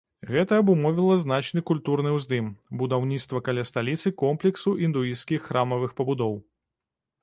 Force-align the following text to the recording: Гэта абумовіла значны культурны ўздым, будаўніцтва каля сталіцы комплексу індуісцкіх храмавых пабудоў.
Гэта 0.35 0.53
абумовіла 0.61 1.17
значны 1.23 1.63
культурны 1.71 2.15
ўздым, 2.17 2.49
будаўніцтва 2.81 3.45
каля 3.51 3.69
сталіцы 3.73 4.15
комплексу 4.25 4.77
індуісцкіх 4.89 5.41
храмавых 5.49 5.91
пабудоў. 6.01 6.33